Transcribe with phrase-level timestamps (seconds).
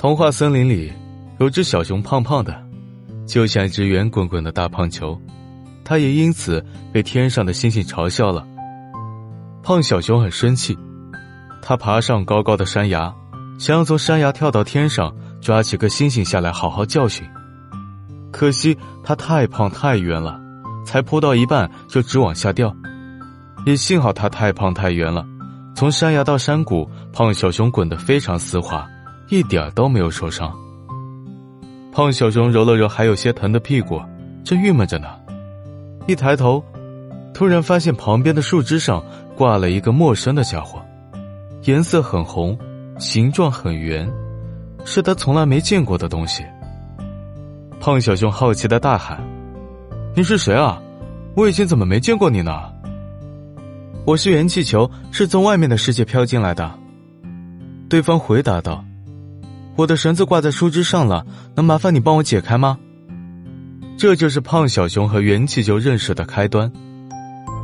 [0.00, 0.90] 童话森林里
[1.40, 2.58] 有只小熊，胖胖的，
[3.26, 5.20] 就像一只圆滚滚的大胖球，
[5.84, 8.42] 它也因此被天上的星星嘲笑了。
[9.62, 10.74] 胖小熊很生气，
[11.60, 13.14] 它爬上高高的山崖，
[13.58, 17.28] 想要从山崖跳到天上，抓起个星星下来好好教训。
[18.32, 18.74] 可惜
[19.04, 20.40] 它太胖太圆了，
[20.86, 22.74] 才扑到一半就直往下掉。
[23.66, 25.26] 也幸好它太胖太圆了，
[25.76, 28.88] 从山崖到山谷，胖小熊滚得非常丝滑。
[29.30, 30.52] 一点都没有受伤。
[31.92, 34.00] 胖小熊揉了揉还有些疼的屁股，
[34.44, 35.08] 正郁闷着呢。
[36.06, 36.62] 一抬头，
[37.32, 39.02] 突然发现旁边的树枝上
[39.36, 40.82] 挂了一个陌生的家伙，
[41.62, 42.58] 颜色很红，
[42.98, 44.10] 形状很圆，
[44.84, 46.44] 是他从来没见过的东西。
[47.78, 49.22] 胖小熊好奇的大喊
[50.14, 50.82] ：“你是谁啊？
[51.36, 52.52] 我以前怎么没见过你呢
[54.04, 56.68] ？”“我是元气球，是从外面的世界飘进来的。”
[57.88, 58.84] 对方回答道。
[59.76, 62.78] 我的绳子挂在树枝上了，能麻烦你帮我解开吗？
[63.96, 66.70] 这就是胖小熊和元气球认识的开端，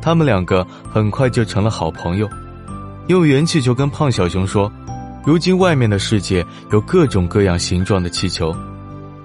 [0.00, 2.28] 他们两个很快就成了好朋友。
[3.06, 4.70] 因为元气球跟胖小熊说，
[5.24, 8.54] 如今外面的世界有各种各样形状的气球，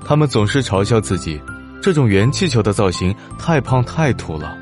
[0.06, 1.42] 他们总是嘲笑自己
[1.82, 4.58] 这种元气球的造型太胖太土了。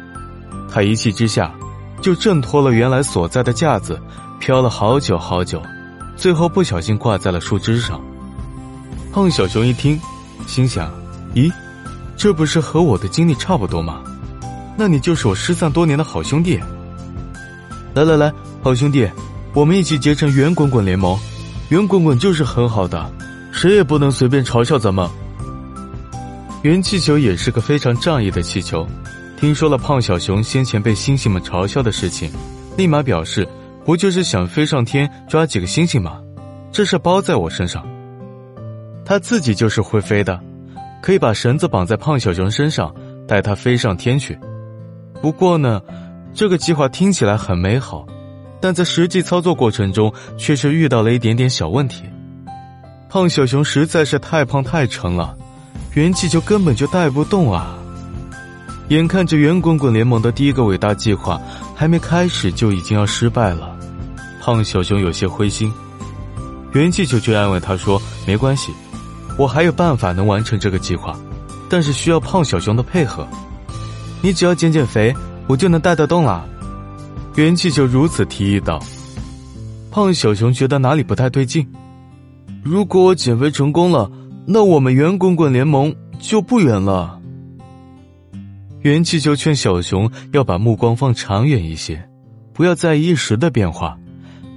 [0.70, 1.54] 他一气之下，
[2.02, 4.00] 就挣脱了原来所在的架子，
[4.40, 5.62] 飘了好久好久，
[6.16, 8.02] 最后不小心挂在了树枝上。
[9.12, 10.00] 胖小熊一听，
[10.48, 10.92] 心想
[11.36, 11.52] ：“咦，
[12.16, 14.02] 这不是和我的经历差不多吗？
[14.78, 16.60] 那你就是我失散多年的好兄弟。
[17.94, 18.32] 来来来，
[18.64, 19.10] 好兄弟，
[19.54, 21.18] 我们一起结成圆滚滚联盟。
[21.70, 23.12] 圆滚滚就是很好的，
[23.52, 25.10] 谁也不能随便嘲笑咱们。”
[26.64, 28.88] 圆气球也是个非常仗义的气球，
[29.38, 32.32] 听说了胖小熊先前被星星们嘲笑的事情，
[32.78, 33.48] 立马表示
[33.84, 36.22] ：“不就是想飞上天抓几个星星吗？
[36.72, 37.86] 这事包在我身上。”
[39.04, 40.40] 他自己就是会飞的，
[41.02, 42.94] 可以把绳子绑在胖小熊身上，
[43.28, 44.38] 带它飞上天去。
[45.22, 45.82] 不过呢，
[46.34, 48.06] 这个计划听起来很美好，
[48.62, 52.04] 但在实际操作过程中却是遇到了一点点小问题。
[53.10, 55.36] 胖小熊实在是太胖太沉了，
[55.96, 57.78] 元气球根本就带不动啊！
[58.92, 61.40] 眼看着圆滚滚联盟的第一个伟大计划
[61.74, 63.74] 还没开始就已经要失败了，
[64.42, 65.72] 胖小熊有些灰心。
[66.74, 68.74] 元气球却安慰他说：“没关系。”
[69.40, 71.18] 我还有办法能完成这个计划，
[71.70, 73.26] 但是需要胖小熊的配合。
[74.22, 75.16] 你只要减减肥，
[75.48, 76.46] 我就能带得动了。
[77.36, 78.78] 元气球如此提议道。
[79.90, 81.66] 胖小熊觉得哪里不太对劲。
[82.62, 84.12] 如果我减肥成功了，
[84.46, 87.21] 那我们圆滚滚联盟就不远了。
[88.82, 92.10] 元气球劝小熊要把目光放长远一些，
[92.52, 93.96] 不要在意一时的变化。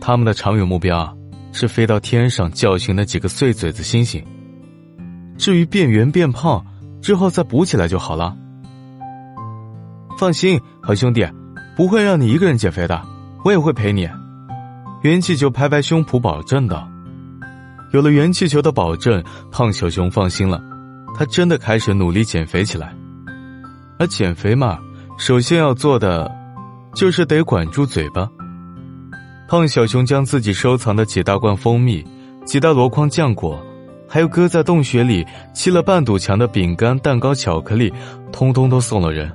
[0.01, 1.15] 他们的长远目标，
[1.53, 4.25] 是飞到天上教训那几个碎嘴子星星。
[5.37, 6.65] 至于变圆变胖
[7.03, 8.35] 之后再补起来就好了。
[10.19, 11.27] 放心，好兄弟，
[11.77, 13.03] 不会让你一个人减肥的，
[13.45, 14.09] 我也会陪你。
[15.03, 16.89] 元气球拍拍胸脯保证道
[17.93, 20.63] ：“有了元气球的保证，胖小熊放心了，
[21.15, 22.95] 他真的开始努力减肥起来。
[23.99, 24.79] 而减肥嘛，
[25.19, 26.31] 首先要做的
[26.95, 28.29] 就是得管住嘴巴。
[29.49, 32.05] 胖小熊将自己收藏的几大罐蜂蜜、
[32.45, 33.59] 几大箩筐浆果。”
[34.07, 37.93] 还有搁在洞穴里砌了半堵墙的饼干、蛋糕、巧克力，
[38.31, 39.33] 通通都送了人。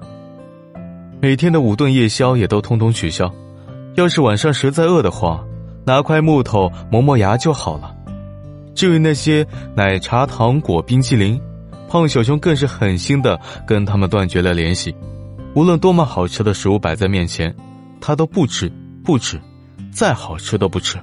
[1.20, 3.30] 每天的五顿夜宵也都通通取消。
[3.96, 5.44] 要是晚上实在饿得慌，
[5.86, 7.94] 拿块木头磨磨牙就好了。
[8.74, 9.46] 至于那些
[9.76, 11.42] 奶茶、糖果、冰淇淋，
[11.90, 14.96] 胖小熊更是狠心的跟他们断绝了联系。
[15.56, 17.54] 无论多么好吃的食物摆在面前，
[18.00, 18.72] 他都不吃，
[19.04, 19.38] 不吃，
[19.92, 20.98] 再好吃都不吃。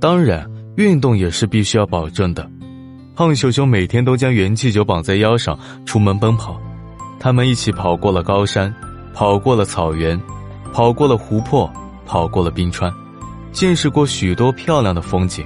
[0.00, 0.50] 当然。
[0.76, 2.48] 运动也是必须要保证的。
[3.14, 6.58] 胖熊熊每天都将元气球绑在腰上出门奔跑，
[7.18, 8.74] 他们一起跑过了高山，
[9.12, 10.18] 跑过了草原，
[10.72, 11.70] 跑过了湖泊，
[12.06, 12.90] 跑过了冰川，
[13.52, 15.44] 见识过许多漂亮的风景。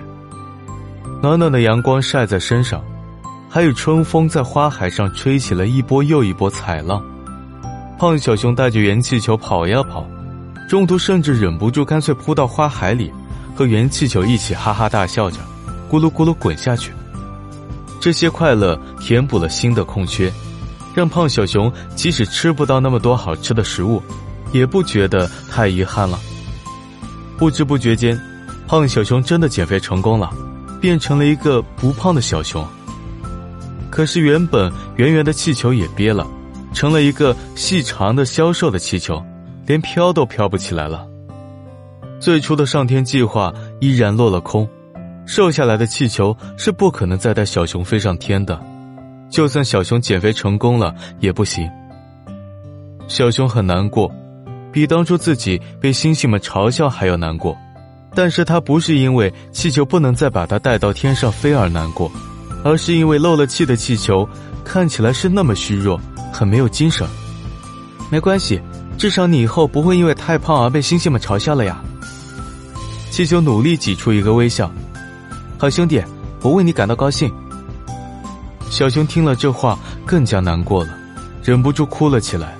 [1.20, 2.80] 暖暖的阳光晒在身上，
[3.54, 7.00] 还有春风在花海上吹起了一波又一波彩浪。
[7.96, 10.04] 胖小熊带着元气球跑呀跑，
[10.68, 13.12] 中途甚至忍不住干脆扑到花海里。
[13.54, 15.38] 和元气球一起哈哈大笑着，
[15.88, 16.90] 咕噜咕噜滚下去。
[18.00, 20.32] 这些快乐填补了心的空缺，
[20.92, 24.02] 让胖小熊即使吃不到那么多好吃的食物，
[24.50, 26.18] 也不觉得太遗憾了。
[27.38, 28.20] 不知不觉间，
[28.66, 30.28] 胖小熊真的减肥成功了，
[30.80, 32.66] 变成了一个不胖的小熊。
[33.94, 36.26] 可是原本圆圆的气球也憋了，
[36.72, 39.24] 成了一个细长的消瘦的气球，
[39.66, 41.06] 连飘都飘不起来了。
[42.18, 44.68] 最初的上天计划依然落了空，
[45.26, 48.60] 瘦下来的气球是不可能再带小熊飞上天的，
[49.30, 51.64] 就算小熊减肥成功了也不行。
[53.06, 54.12] 小熊很难过，
[54.72, 57.56] 比当初自己被星星们嘲笑还要难过。
[58.12, 62.10] 但是他不是因为气球不能再把它带到天上飞而难过，
[62.64, 64.28] 而是因为漏了气的气球
[64.64, 66.00] 看起来是那么虚弱，
[66.32, 67.06] 很没有精神。
[68.10, 68.60] 没关系，
[68.96, 71.80] 至少你以后不会因为太胖而被星星们嘲笑了呀。
[73.10, 74.68] 气球努力挤出一个微笑。
[75.58, 76.02] 好兄弟，
[76.40, 77.32] 我为你感到高兴。
[78.70, 80.98] 小熊听了这话，更加难过了，
[81.44, 82.56] 忍不住哭了起来。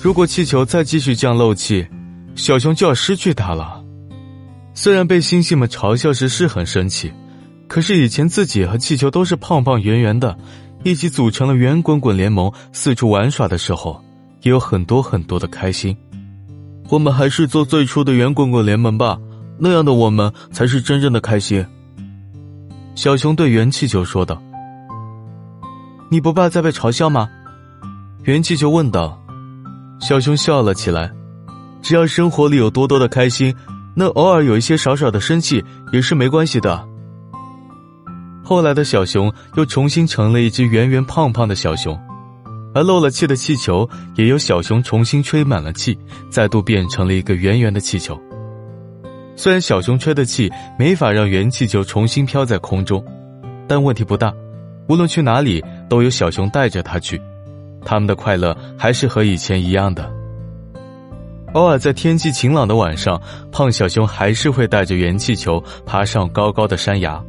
[0.00, 1.86] 如果气球再继续这样漏气，
[2.36, 3.82] 小熊就要失去它了。
[4.72, 7.12] 虽然被星星们嘲笑时是很生气，
[7.72, 10.36] 可是以前自己和气球都是胖胖圆圆的，
[10.84, 13.98] 一起组成了圆滚滚联盟，四处玩耍的时候，
[14.42, 15.96] 也有很多很多的开心。
[16.90, 19.18] 我们还是做最初的圆滚滚联盟吧，
[19.56, 21.64] 那样的我们才是真正的开心。
[22.94, 24.42] 小熊对圆气球说道
[26.12, 27.26] ：“你不怕再被嘲笑吗？”
[28.24, 29.18] 圆气球问道。
[29.98, 31.10] 小熊笑了起来
[31.80, 33.56] ：“只要生活里有多多的开心。”
[33.96, 36.91] 那偶尔有一些少少的生气也是没关系的。
[38.42, 41.98] 后来的小熊又重新成了一只圆圆胖胖的小熊，
[42.74, 45.96] 而漏了气的气球也由小熊重新吹满了气，
[46.30, 48.20] 再度变成了一个圆圆的气球。
[49.36, 53.02] 虽然小熊吹的气没法让圆气球重新飘在空中，
[53.66, 54.32] 但问题不大，
[54.88, 57.20] 无论去哪里都有小熊带着它去，
[57.84, 60.12] 他们的快乐还是和以前一样的。
[61.54, 67.22] 偶尔在天气晴朗的晚上，胖小熊还是会带着圆气球爬上高高的山崖，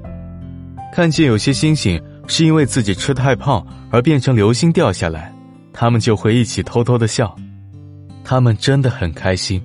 [0.94, 5.34] 看见有些星星是因为自己吃太胖而变成流星掉下来，
[5.74, 7.36] 他们就会一起偷偷的笑，
[8.24, 9.60] 他们真的很开心。